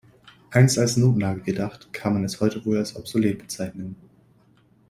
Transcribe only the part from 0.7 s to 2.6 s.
als Notnagel gedacht, kann man es